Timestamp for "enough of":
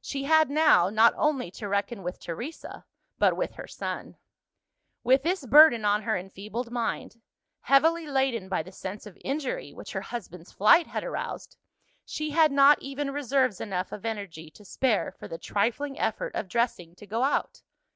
13.60-14.04